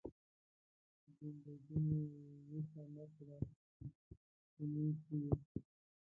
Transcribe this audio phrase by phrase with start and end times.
[1.17, 1.99] زنده ګي مو
[2.49, 3.39] ويښه نه کړه،
[4.51, 5.33] چې موږ څه يو؟!